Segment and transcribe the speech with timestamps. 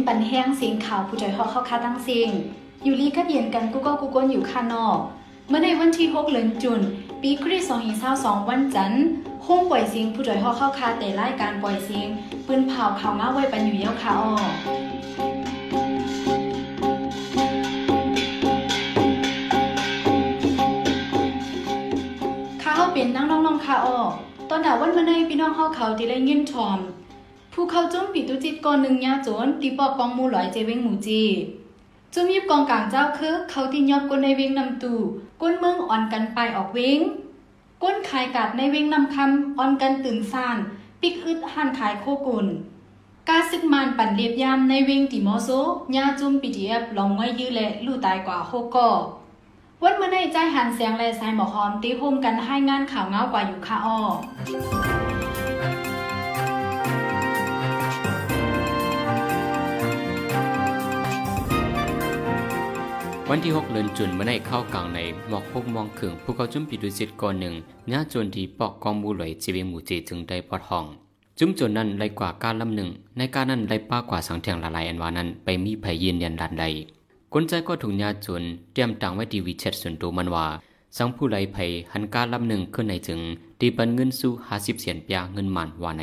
[0.00, 2.30] นปันแห้งเสียงข่าวผู้จอยฮอกเข้าคาตั้งเสียง
[2.84, 4.98] อยู่ลีกับเย็นกันกูก็กูก้นอยู่ข้างนอก
[5.48, 6.80] เมื่อในวันที่6เดือนจุน
[7.22, 7.68] ปีคริสต์
[8.08, 9.04] 2022วันจันทร์
[9.46, 12.08] ห้องปล่อยเสียงผู้จอยฮอกเข้าคาแต่รายการปล่อยเสียง
[12.46, 14.34] ปืนเผาข่าวง้าไว้ปันอยู่เย้าค่ะอ้อ
[22.62, 23.98] ข้าเฮาเป็นนั่งน้องๆค่ะอ้อ
[24.50, 26.80] ตอนดาวันมาในพี่น้องเฮาเขาที่ได้ยินทอม
[27.52, 31.22] ผู้เข้าจุ้มปีตุจิตก่อนหนึ่งยาจนตีปอกกองมูหลอยเจเวงหมูจี
[32.14, 34.94] จุ้มยิบกองกลางเจ้าคือเขาที่ยอบก้นในเวงนำตู
[35.40, 37.00] ก้นเมืองอ่อนกันไปออกเวง
[37.82, 40.56] ก้นขายกัดในเวงนำคำอ่อนกันตื่นซ่าน
[41.00, 42.46] ปิกอึดหันขายโคกุน
[43.28, 45.48] กาซึกมานปั่นเรียบยามในเวงติมอโซ
[45.96, 48.88] ยาจุ้มปีดีเอฟลองไว้ยื้อและลู่ตายกว่าโคก่อ
[49.82, 53.98] วันเมื่อในใจหันเสียงและสายหมอหอมตีโฮมกันให้งานข่าวเงากว่าอยู่ค่ะอ้อ
[63.32, 67.54] วันที่ 6 เดือนจุนเมื่อในเข้ากลางในหมอกพกมองขึงผู้เขาจุ่มปิดุสิตก่อนหนึ่ง
[67.92, 70.84] ญาจนที่ปอกกองบูหลอยจีเวหมู่จีถึงได้ปอดห้อง
[71.38, 76.64] จุ่มจนนั้นไรกว่าการลำหนึ่ง ในการนั้นไรป้ากว่าสังเถียงละลายอันวานั้นไปมีไผยืนยันดันใด
[77.32, 78.42] กลใจก็ถูกญาจน
[78.72, 80.46] เตรียมตังไว้ดีวิเชตส่วนตัวมันว่า
[80.96, 81.56] สังผู้ไรไผ
[81.92, 83.20] หันการลำหนึ่งขึ้นในถึง
[83.60, 86.02] ตีปันเงินสู้ห้าสิบเสียนเปียเงินหมันว่าใน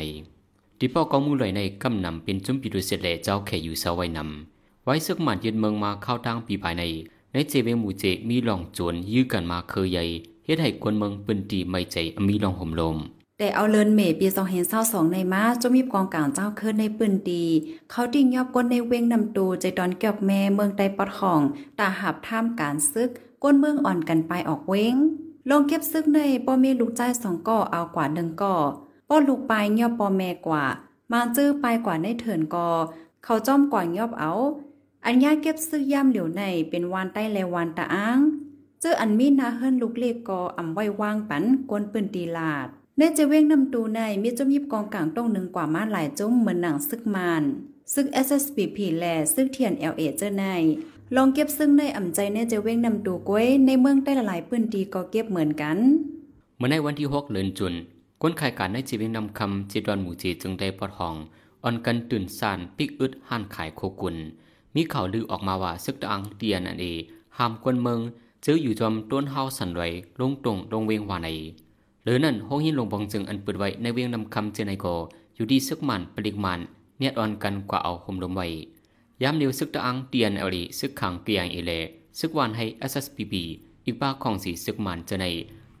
[0.78, 6.84] ตีปอกกองมูลอยในกำนำเป็นจุ่มปิดุสิตเลเจ้าแขอยู่เสาไว้นำไว้ซึกหมันยืนเมืองมาเข้าทางปีภายใน
[7.32, 10.04] ในเจเวงหมู่เจมีหลองจวนยื้อกันมาเคยใหญ่
[10.44, 12.96] เฮ็ดให้คนเมืองปืนตีไม่ใจมีหลองห่มลม
[13.38, 14.26] แต่เอาเลินเมปี
[14.70, 17.44] 2022ในมาจมีกองกลางเจ้าเคินในปืนดี
[17.90, 21.40] เขาดิ่งยอบก้นในเวงนำตูใจตอนเกี่ยวแม่เมืองใดปอดของ
[21.78, 23.10] ตาหับท่ามการซึก
[23.42, 24.94] ก้นเมืองอ่อนกันไปออกเวง
[25.50, 28.56] ลงเก็บซึกในป้อมีลูกใจสองก่อเอากว่าหนึ่งก่อ
[29.08, 30.64] ป้อลูกปลายยอบปอแม่กว่า
[31.12, 32.68] มาจื้อไปกว่าในเถินก่อ
[33.24, 34.32] เขาจ้อมกว่ายอบเอา
[35.10, 38.18] อันยาเก็บซึกย่ำเหลียวในเป็นวานใต้และวานตาอ้าง
[38.80, 42.66] เจออันมีนาเฮิรนลูกเล็กกออำไว้วางปันกวนปืนตีลาด
[42.98, 47.42] ในจะเว้งนำตูในมีจมยิบกองกลางต้องหนึ่งกว่ามาหลายจมเหมือนหนังซึกมาน
[47.94, 49.04] ซึก SSPP แล
[49.34, 50.44] ซึกเทียน LA เจอใน
[51.16, 55.76] ลองเก็บซึ่งในอ่ำใจในจะเว้งนำตูก้วยในเมืองใต้ละหลายปืนตีก็เก็บเหมือนกัน
[56.56, 57.74] เมื่อในวันที่6เดือนจุน
[58.22, 61.14] ก้นขายการในจีเวงนำคำจีดอนหมู่จีจึงได้ปอดห้อง
[61.64, 64.16] อ่อนกันตื่นสานปิกอึดห้านขายโคกุน
[64.74, 66.86] มีข่าวลือออกมาว่าซึกตะอังเตียนอันเอ
[67.38, 68.00] ห้ามกวนเมือง
[68.42, 69.82] เจออยู่จอมต้นเฮาสันไหว
[70.20, 71.28] ลงตรงลงเวงวานใน
[72.04, 74.86] หรือนั่นห้องหินลงบองจึงอันเปิดไว้ในเวียงนำคำเจนไนโก
[75.34, 76.60] อยู่ดีซึกมันปริกมัน
[76.98, 78.46] เนียดอ่อนกันกว่าเอาห่มลมไว้
[79.22, 81.72] ยามเดียวซึกตะอังเตียนเอลีซึกขังเกียงเอเล
[82.18, 83.34] ซึกวันให้ SSPB
[83.84, 85.26] อีกป้าของสีซึกมันเจนไน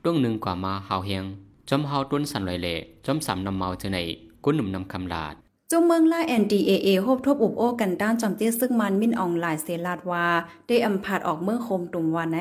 [0.04, 1.24] ต้วงหนึ่งกว่ามาหาเฮียง
[1.68, 2.68] จอมเฮาต้นสันไหวเล
[3.06, 3.98] จอมสามนำเมาเจนไน
[4.44, 5.34] ก้นหนุ่มนำคำลาด
[5.72, 10.26] จงเมืองล่า NDAA โฮบทบอุบโอกันด้านจอมเตี้ยซึ่งมันมินออนไลน์เซลาดว่า
[10.66, 12.38] ได้อำพาดออกเมื่อโคมตุ่มวานไหน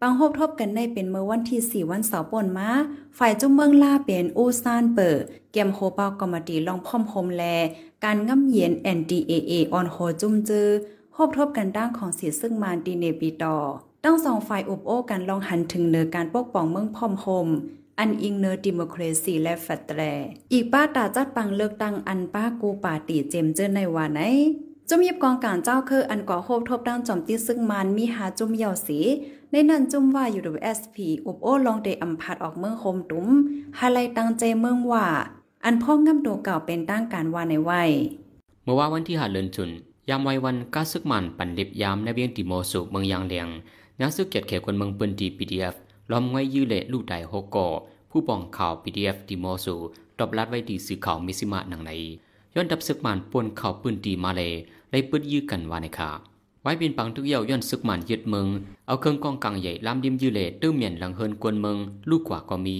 [0.00, 2.70] บางโฮบทบกันในเป็นเมื่อวันที่ 4 วันเสาร์ปนมา
[3.18, 5.20] ฝ่ายจุงเมืองล่าเป็นอูซานเปิด
[5.52, 7.44] เกมโฮเปากอมตีลองพ่อมโฮมแล
[8.04, 10.68] การง่ำเย็น NDAA ออนโฮจุมจือ
[11.14, 13.56] โฮบทบกันด้านของเสีซึ่งมันดีเนปีตอ
[14.04, 17.48] ตั้งสองฝ่ายอุบโอกันลองหันถึงเนื้อการปกป้องเมืองพ่อมโฮม
[17.98, 20.00] อันอิงเนอร์ดิโมครซีและแฟตแตร
[20.52, 24.20] อีกป้าตาจัดปังเลือกตั้งอันป้ากูปาตีเจมเจอในวานไหน
[24.88, 28.98] จุมยิบกองการเจ้าคืออันก่อโฮบทบดังจอมตีซึ่งมันมีหาจุมเยาสี
[29.50, 33.28] ในนั้นจุมว่าอยู่ WSP อุบโอลองเดอัมพัดออกเมืองโฮมตุ้ม
[33.76, 35.06] ไฮไลตั้งใจเมืองว่า
[35.64, 37.82] อันพ่องำตัวเก่าเป็นตั้งการว่าในไว้
[38.64, 39.70] เมื่อว่าวันที่หาเลือนจุน
[40.08, 43.48] ยามไว้วันก้าซึกมันปันล็บยามในเวียงติโมสุเมืองยางเลียง
[44.00, 45.74] ยาซึกเกียรติเขคนเมืองปืนดี PDF
[46.10, 47.56] ล้อมไว้ยื้อเละลูกไดโฮโก
[48.10, 49.74] ผู้ปองข่าว PDF ติโมสุ
[50.18, 51.92] ตอบรัดไว้ดีสื่อข่าวมิสิมาหนังใน
[52.54, 54.52] ย้อนดับซึกมันปวนข่าวปืนดีมาเลย
[54.90, 56.10] เลยปืดยื้อกันวาในคา
[56.62, 58.46] ไว้เป็นปังทุกเยี่ยวย้อนซึกมันยึดเมือง
[58.86, 61.76] เอาเครื่องกองกลางใหญ่ลามดิมยื้อเละตื้อเมียนหลังเฮินกวนเมือง
[62.10, 62.76] ลูกกว่าก็มี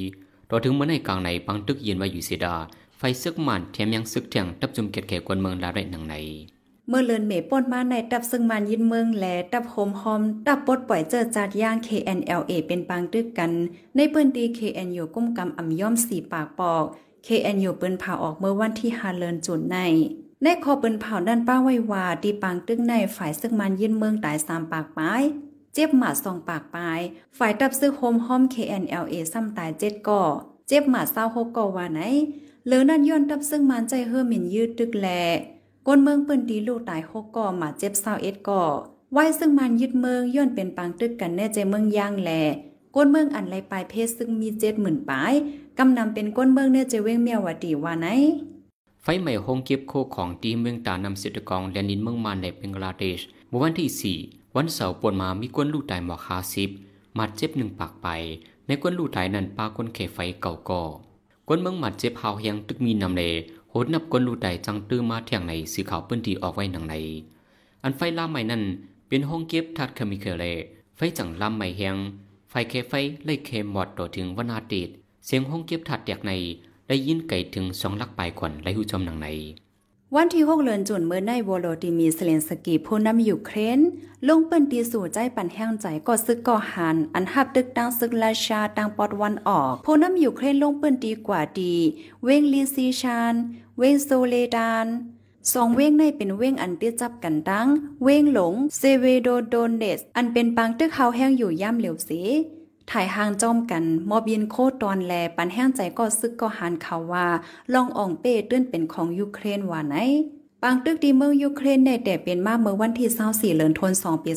[0.50, 2.54] รอถึงเมื่อในกลางในปังตึกเยืนไว้อยู่เสียดา
[2.98, 6.14] ไฟซึกมันแถมยังซึกเถียงตับจุมเกตเขกวนเมืองลาได้หนังใน
[6.88, 13.50] เมื่อเลินเมป่นมาในตับซึ่งมันยินเมืองแหลตับโฮมฮอมตับปดปล่อยเจอจัดย่าง KNLA เป็นปางตึกกัน
[13.96, 16.84] ในปืนดี KNU กุ้มกำอ่ำย่อมสีปากปอก
[17.26, 19.78] KNU ปืนเผาออกเมื่อวันที่ฮาเลินจุนใน
[20.42, 25.22] ในคอปืนเผาด้านป้าไว้ว่าตีปางตึกในฝ่ายซึ่งมันยินเมืองตายสามปากปลาย
[25.74, 27.00] เจ็บหมาสองปากปลาย
[27.38, 30.22] ฝ่ายตับซื้อโฮมฮอม KNLA ซ้ำตายเจ็ดก่อ
[30.68, 32.00] เจ็บหมาเศร้าหกก่อว่าไหน
[32.66, 35.08] เหลือนั่นย้อนตับซึ่งมันใจเฮือหมิ่นยืดตึกแหล
[35.90, 38.62] ก้นเมืองปืนดีลูกตายหกก่อหมาเจ็บเศร้าเอ็ดก่อ
[39.12, 42.30] ไว้ซึ่งมันยึดเมืองย้อนเป็นปางตึกกันแน่ใจเมืองย่างแล
[42.94, 45.32] ก้นเมืองอันไรปลายเพศซึ่งมีเจ็ดหมื่นปลาย
[45.78, 48.06] กำนำเป็นก้นเมืองเนี่ยจเว้งเมียววดีว่าไหน
[49.02, 56.70] ไฟใหม่ห้องเก็บโคของตีเมืองตานำเศรษฐกรแลนินเมืองมานในเบงกลาเทศเมื่อวันที่ 4 วันเสาร์ปนมามีกวนลูกตายหมอคาซิบ
[57.18, 58.06] มัดเจ็บหนึ่งปากไป
[58.66, 60.82] ในกวนลูกตายนั้นปาก้นเขไฟเก่าก่อ
[61.48, 63.22] กวนเมืองมัดเจ็บเฮาเฮียงตึกมีนำเล
[63.84, 66.94] ดนับกวนลูไดจังตื้อมาเที่ยงในสีขาวพื้นที่ออกไว้หนังใน
[67.82, 68.62] อันไฟล่ามใหม่นั้น
[69.08, 70.44] เป็นห้องเก็บทัดเคมีเคเล
[70.96, 71.96] ไฟจังล่ามใหม่แหง
[72.50, 72.92] ไฟเคไฟ
[73.24, 74.88] ไล่เคมอดต่อถึงวนาติด
[75.26, 76.32] เสียงห้องเก็บทัดแตกใน
[76.88, 79.28] ได้ยินไก่ถึงสองลักปลายขวัญไล่หูจอมหนังใน
[80.16, 83.80] วันที่6เดือนจุนเมื่อในโวโลดิมีเซเลนสกีผู้นำยูเครน
[84.28, 91.74] ลงเปิ้นตีสู่ใจปั่นแห้งใจก็ซึกก่อหันอันหับตึกตังซึกราชาตังปอดวันออกผู้นำยูเครนลงเปิ้นตีกว่าดี
[92.24, 93.34] เวงลีซีชาน
[93.78, 94.86] เวงโซเลดาน
[95.52, 97.68] สองเว้งในเป็นเว้งอันเติดจับกันดัง
[98.02, 102.20] เว้งหลงเซเวโดโดนเนสอันเป็นปางตึกเฮาแห้งอยู่ย่ำเหลวสี
[102.90, 107.26] ถ่ายห่างจ้อมกัน มอบยินโคตอนแล ปันแห้งใจก็ซึกก็หันข่าวว่า
[107.74, 109.96] ลองอ่องเป้ตื้นเป็นของยูเครนว่าไหน
[110.62, 114.32] ปางตึกดีเมืองยูเครนในแต่เป็นมาเมื่อวันที่24เดือนธันวาคมปี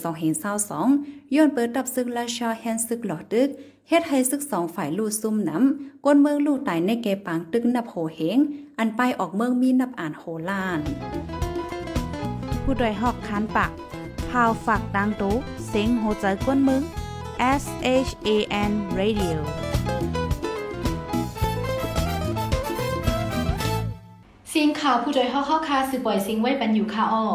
[0.65, 3.47] 2022ย้อนเปิดตับซึกราชาแฮนซึกหลอดตึก
[3.87, 8.37] เฮ็ดให้ซึกสองฝ่ายลู่ซุ่มน้ำก้นเมืองลู่ตายในเกปางตึกนับโหเหง
[8.79, 10.79] อันไปออกเมืองมีนับอ่านโหล้าน
[12.63, 13.71] ผู้ดยหอกคันปาก
[14.29, 15.35] พาวฝากดังตู้
[15.67, 16.83] เซ็งโหใจกวนมึง
[17.41, 17.63] S
[18.05, 18.29] H A
[18.69, 19.37] N Radio
[24.51, 27.25] สียงข่าวผู้โดยเฮาเข้าคาสืบบ่อยสียงไว้ปันอยู่ค่ะอ้อ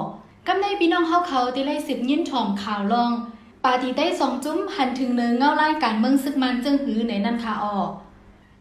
[0.47, 3.13] กำในพี่น้องเฮาเขาที่ไล่สืบยินถ่อมข่าวลอง
[3.65, 7.77] ปาตีได้สองจุ้มหันถึงเนื้อเงาไล่การเมืองซึกมันจึงหือในนั่นค่ะอ้อ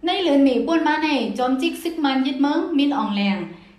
[0.05, 3.37] ในเลือนเมป้วนมาในจอมจิกซึกมันยึดเมืองมินอ่องแรง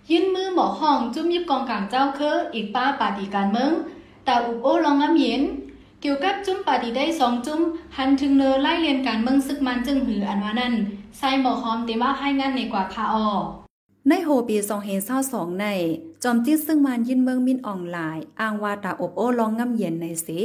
[0.09, 3.71] ยื่นมือหมอห้องจุ้มยิบกองกลางเจ้าเคออีกป้าปาตีการเมือง
[4.25, 5.43] แตาอุบโอลองน้ำเย็น
[6.01, 7.61] เกี่ยวกับจุ้มปาตีได้สองจุ้ม
[7.97, 10.73] หันถึงเนอไล่เรียนการเมืองซึกมันจึงหืออันว่านั่น
[11.17, 13.29] ใส่หมอหอมเตว่าให้งานในกว่าค่ะอ้อ
[14.07, 14.57] ในโฮปี
[15.09, 15.67] 2022ใน
[16.23, 20.39] จอมจิตซึ่งมานยินเมืองมินออนไลน์อ้างว่าตาอบโอลองงำเย็นในสี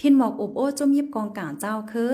[0.00, 2.12] พินหมอกอบโอจมยิบกองกลางเจ้าคือ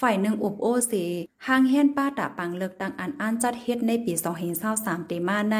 [0.00, 1.04] ฝ่ายหนึ่งอบโอสี
[1.46, 4.12] ห่างแฮนป้าตาปังเลิกตังอันอันจัดเฮ็ดในปี
[4.60, 5.58] 2023เตมาใน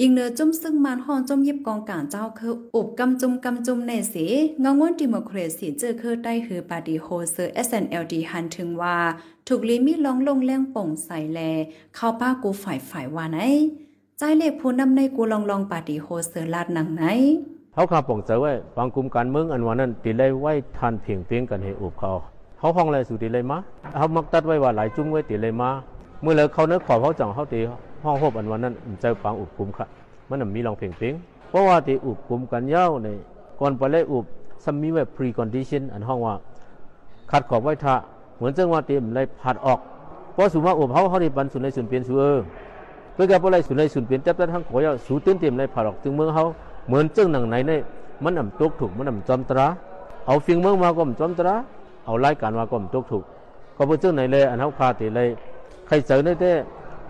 [0.00, 4.24] อีกเนือจุ่มซึ่งมานห้องจมยิบกองกลางเจ้าคืออุบกำจุมกำจุมในสี
[4.60, 8.96] เงางวนดิโมครซีเจอคือใต้หือปาดีโฮเซอร์ SNLD หันถึงว่า
[9.48, 11.40] ถูกลิมิตลองลงแรงป่งใส่แล
[11.94, 13.38] เข้าป้ากูฝ่ายฝ่ายว่าไหน
[14.18, 17.04] ใจเล็กผู้นำในกูลองลองปาฏิโฮเสือลาดหนังไหน
[17.74, 22.10] เขาขาป่งเจอไว้บางกลุ่มการเมืองอันวันนั้นตีเลยไว้ทันเพียงเพียงกันให้อุบเขา
[22.58, 23.58] เขาห้องอะไรสู่ตีเลยมา
[23.96, 25.70] เขามักตัดไว้ว่าหลายจุ้งไว้ตีเลยมา
[26.22, 27.60] เมื่อเลยเขาเนื้อขอเขาจังเขาตี
[28.02, 29.86] ห้องหบอันวันนั้นเจอปังอุบกุมค่ะ
[30.28, 31.14] มันมีลองเพียงเพียง
[31.48, 33.08] เพราะว่าตีอุบกุมกันเย้าใน
[33.60, 34.24] ก่อนไปเลยอุบ
[34.64, 36.34] ซัมมีไว้ pre condition อันห้องว่า
[37.30, 37.94] ขัดขอบไว้ท่า
[38.36, 39.78] เหมือนเจ้าว่าเตีมเลยผัดออก
[40.32, 42.38] เพราะสุมาอุบเขาเขาที่ปันสุนในสุนเปลี่ยนสุเออ
[43.14, 46.44] เพื่อการอะไรสุนในสุนเปลี่ยนจับได้ทั้งขอยาสูตื้นเต็มในผ่าหลอกจึงเมืองเขา
[46.86, 47.72] เหมือนเจ้าหนังไหนใน
[48.24, 49.66] มันอ่ำตกถูกมันอ่ำจอมตรา
[50.26, 51.54] เอาฟิงเมืองมาก็อ่ำจอมตรา
[52.04, 53.24] เอารายการมาก็อ่ำตกถูก
[53.76, 55.28] ก็เพื่อเจ้าไหนเลยอันเขาคาติเลย
[55.86, 56.50] ใครเจอในแต่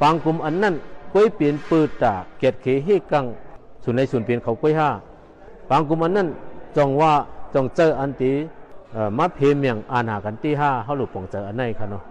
[0.01, 0.75] ปางกลุ่มอันนั้น
[1.15, 3.27] ก้อยเปลี่ยนปืดตาเกียดเขเฮกัง
[3.83, 4.89] ส่วนในส่วนเปลี่ยนเขาก้อยห้า
[5.71, 6.29] ปางกลุ่มอันนั้น
[6.77, 7.13] จองว่า
[7.55, 8.33] จองเจออันตี
[9.19, 12.03] มาเพมอย่างอาณากันที่ห้าเขาหลุดปองเจออันไหนครับเนาะ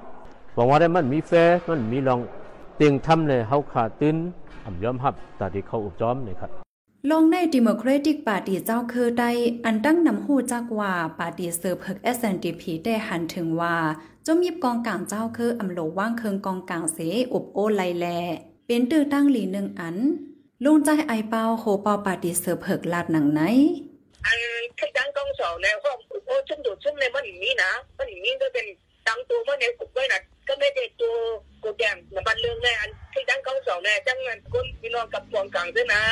[0.55, 1.31] บอกว่าได้มันมีแฟ
[1.67, 2.19] มันมีลอง
[2.77, 4.15] เตียงทำเลยเฮาขาดตื้น
[4.65, 6.66] อ่ำยอมหับตาที่เขาอุบจอมเลยครับ
[7.11, 9.31] ลงในดิโมแครติกปาร์ตี้เจ้าคือได้
[9.65, 13.75] อันตั้งนำหูจักว่าปาร์ตี้เซิร์เพิก SNDP ได้หันถึงว่า
[14.25, 16.97] จมยิบกองกลางเจ้าคืออำโหลว่างเคิงกองกลางเส
[17.33, 18.05] อุบโอไลแล
[18.67, 19.95] เป็นตื้อตั้งหลีหนึ่งอัน
[20.63, 23.41] ลุงใจไอเปาโฮเปาปาร์ตี้เซิร์เพิกลาดหนังไหน
[24.25, 24.35] อัน
[24.79, 28.65] ที่ดังกองสองในห้องโอ้ฉันดูฉันในมันอย่างนี้นะมันอย่างนี้ก็เป็น
[29.07, 31.15] ดังตัวมันในกุบไว้นะก็ไม่ได้ตัว
[31.63, 36.03] กูแกมในบ้านเรื่องในอันที่ดังกองสองในจังเงินคนพี่น้องกับกองกลางด้วยนะ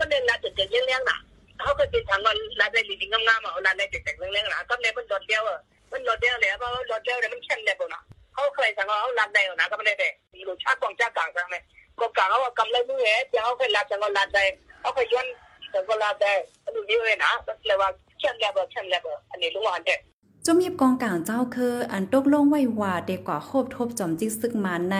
[0.00, 1.18] มันเดินลาจะจะเลี้ยงเลี้ยงนะ
[1.60, 5.58] เขาก็เป็นทางวันลาได้ลีงามๆอะลาได้จะแต่งเลี้ยงๆน่ะก็ในมันโดดเดียวอะ
[5.92, 8.02] มันโดดเดียวเลยเพราะโดดเดียวเนี่ยมันแข็งเลยปุ่นอะ
[8.32, 11.56] เขาใครสั่งเขาลาได้นะก็ไม่ได้มีรสชาติกองจ้ากลางใช่ไหม
[11.98, 14.44] กองกลางเขากำไรมือเอ๋เดี๋ยวเขาเคยลาสั่งเขาลาได้
[14.80, 15.26] เขาเคยย้อน
[15.72, 16.32] สั่งเขาลาได้
[16.74, 17.88] ดูดีเลยนะก็เลยว่า
[18.20, 20.00] แข็งเลยบ่แข็งเลยบ่อันนี้ลุงว่าเด็ก
[20.46, 24.96] จมยิบกองกลางเจ้าคือ อันตกลงไว้ว่าเด็กกว่าโคบทบจอมจิกซึกมาใน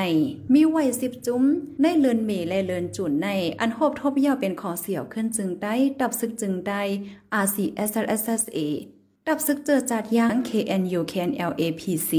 [0.53, 1.43] มีไว้สิบจุ้ม
[1.81, 3.29] ในเลือนเมและเลือนจุนใน
[3.61, 6.83] อันโคบทบยาวเป็นขอเสียวขึ้นจึงได้ดับซึกจึงได้
[7.45, 8.59] RCSSSA
[9.27, 12.13] ดับซึกเจอจัดย่าง KNU KNLAPC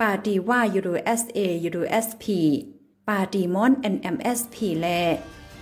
[0.00, 1.38] ปาดีว่า USA
[1.68, 2.24] USP
[3.08, 5.02] ปาดีมอน NMSP และ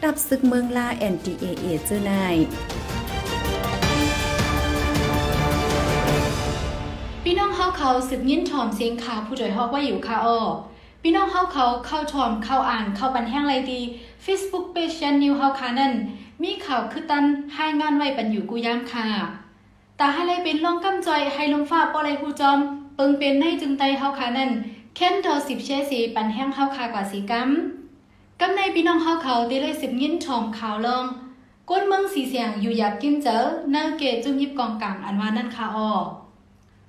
[0.02, 2.36] ดับซึกเมืองลา NDAA เจอนาย
[7.26, 10.38] พี่น้องเฮาเขาสืบยินถ่อมเสียงข่าวผู้โดยฮอกว่าอยู่ค่ะอ้อ
[11.02, 13.80] พี่น้องเฮาเขาเข้าชมเข้าอ่านเข้าบันแห้งไรดี
[14.24, 15.92] Facebook Page ยันนิวเฮาคานั่น
[16.42, 19.06] มีข่าวคือตันให้งานไว้ปันอยู่กูย่ามค่ะ
[20.00, 22.58] ตาให้ไรเป็นล่องกำจอยให้ลมฟ้าปอไรฮูจอม
[22.96, 24.50] เปิงเป็นในจึงไตเฮาคานั่น
[24.94, 31.04] แค้นดอสิบเชสีปันแห้งเฮาคากว่าสีกำกำในพี่น้องเฮาเขาได้เลยสิบยินชมข่าวลอง
[31.70, 33.38] ก้นเมืองสีเสียงอยู่อยากกินเจอ
[33.70, 35.90] เนเกจุ่มยิบกองกลางอันว่านั่นค่ะออ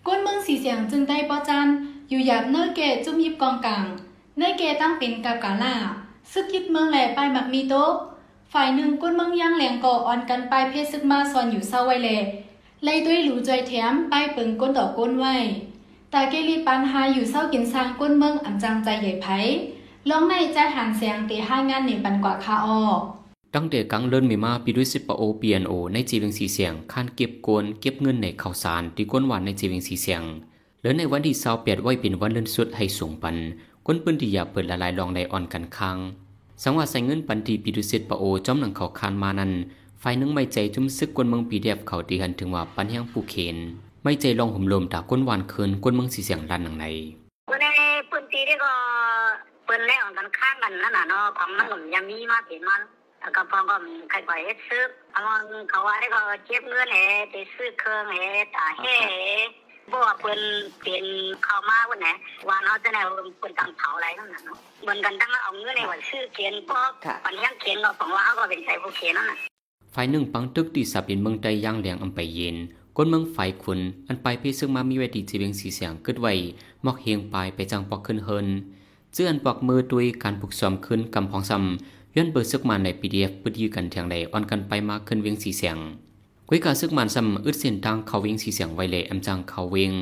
[0.08, 1.68] ก้นเมืองสีเสียงจึงได้ปอจัน
[2.10, 3.86] อยู่อยากเนื้อเกจุ่มยิบกองกลาง
[4.40, 5.76] ในเกตั้งเป็นกับกาล่า
[6.32, 7.92] ซึกยึดเมืองแหล่ไปมักมีโต๊ะ
[8.54, 12.10] ฝ่ายหนึ่งก้นเมืองย่างแหลงก่ออ่อนกันไปเพศซึกมาซอนอยู่เศร้าไว้แล
[12.84, 15.36] ไล่ด้วยหลูจอยแถมป้ายเปิงก้นดอก้นไว้
[16.14, 19.28] ตาเกลีปันหาอยู่เศร้ากินสร้างก้นเมืองอันจังใจใหญ่ไผ
[20.10, 22.82] ลองในใจหันเสียงเตห้างานในปันกว่าคาออ
[23.56, 30.22] ตั้งแต่กังเลินมีมาปีด้วยสิปโอเปียนโอในจีเวงสีเสียงคานเก็บกวนเก็บเงินในข่าวสารที่ก้นหวานในจีเวงสีเสียง
[30.80, 33.36] เหลือในวันที่เศร้าเปียดไว้เป็นวันเลินสุดให้สูงปัน
[33.86, 35.98] ก้นปืนที่อยากเปิดละลายลองในอ่อนกันค้าง
[36.64, 39.52] สังวาใส่เงินปันทีปีดุสิตปโอจอมหนังเขาคานมานั้น
[40.02, 43.58] ฝ่ายนึงไม่ใจจุ่มซึกกวนเมืองปีเดียบเขาตีหันถึงว่าปันแห้งผู้เขน
[44.04, 46.86] ไม่ใจลองห่มลมตาก้นหวานคืนก้นเมืองสีเสียงลันหนังใน
[47.52, 47.72] วันนี้
[48.10, 48.72] ปืนตีนี่ก็
[49.68, 52.82] ปืนแรกของกันข้างกันนั่นน่ะเนาะของมันก็ยังมีมาเปลี่ยนมัน
[53.22, 53.76] แล้วก็พอก็
[54.10, 55.22] ใครปล่อยให้ซื้อเอา
[55.70, 58.98] เขาว่าได้ก็เก็บเงินเอ๋ไปซื้อเครื่องเอ๋ตาเฮ่
[59.92, 60.42] บ่ว่าปืน
[60.80, 61.06] เปลี่ยน
[61.44, 62.08] เข้ามาวันไหน
[62.50, 63.08] วันเขาจะแนว
[63.42, 66.80] ปืนตังเผาอะไรนั่นน่ะเนาะเหมือนกันตั้งเอาเงินในวันซื้อเขียนก็
[67.26, 69.38] ปันยังเขียนก็ของว่าเขาก็เป็นใจผู้เขียนนั่นน่ะ
[69.94, 72.58] ฝ่ายหนึ่งปังตึกตีสับเป็นเมืองใดย่างแหลงอำไปเย็น
[72.96, 76.34] ก้นเมืองฝ่ายขุนอันไปเพซึ่งมามีไว้ดีจีเวียงสีเสียงเกิดไว้
[76.86, 78.48] มอกเฮียงปลายไปจังปอกขึ้นเฮิน
[79.14, 85.78] เจื้อนปอกมือตุยการผูกซ้อมขึ้นกำพองซ้ำ ย้อนเบิดซึกมันในปีเดียฟปืดยืกันเทียงใดอ่อนกันไปมาขึ้นเวียงสีเสียง
[86.50, 89.94] กุ้ยกาซึกมันซ้ำอึดเส้นทางเขาเวียงสีเสียงไวเลยอำจังเขาเวียง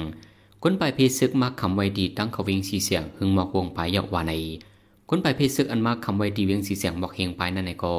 [0.63, 4.33] ก้นปลายเพซึกมาคำไว้ดีตั้งเขาเวียงสีเสียงหึงหมอกวงปลายยอกวาใน
[5.11, 7.95] ก้นปลายเพซึกอันมาคำไว้ดีเวียงสีเสียงบอกเฮงปลายนั่นในก็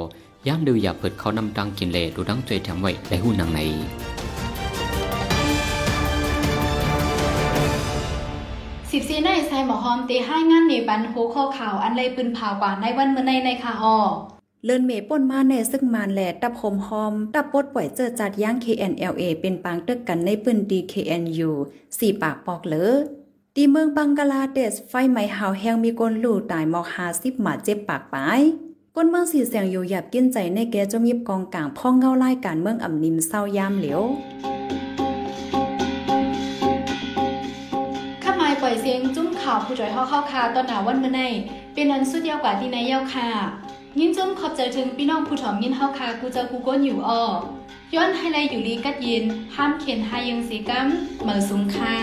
[0.48, 3.60] ย่ามดูอย่าเปิดเขานำดังกินเลดูดังใจแถมไว้และหู้นางใน
[8.92, 13.98] สิบสีในใส่หมอหอมเตให้งานในปันโหข้อข่าวอันไรปืนเผากว่าในวันเมื่อในในคาออ
[14.66, 21.50] เลินเมป่นมาในซึ่งมานแหลตับโฮมฮอม ตับปดปล่อยเจอจัดย่าง KNLA เป็นปางตึกกันในปืนดี KNU
[21.98, 22.92] สี่ปากปอกเหลอ
[23.56, 28.42] ดีเมืองบังกลาเทศไฟไหม้หาวแหงมีคนลู่ตายหมอกหาสิบหมาเจ็บปากปาย
[28.96, 34.02] ก้นเมืองสีเสียงอยู่หยับกินใจในแกจมยิบกองกลางพ่องเงาไล่การเมืองอ่ำนิมเศร้ายามเหลียว
[38.24, 41.22] ข้าไม้ปล่อยเสียงจุ้มข่าวผู้จ่อยเข้าเข้าคาตอนหนาวันเมื่อใน
[41.74, 43.28] เป็นอันสุดยาวกว่าที่ในเย้าค่ะ
[44.00, 47.24] ยินจุ้มขอบใจถึงพี่น้องผู้ถ่อมยินเฮาคากูเจอกูก้นอยู่อ้อ
[47.96, 49.24] ย้อนให้ไลอยู่ลีกัดยิน
[49.56, 50.88] ห้ามเขียนหายังสีกัม
[51.22, 51.96] เหมือสูงค่ะ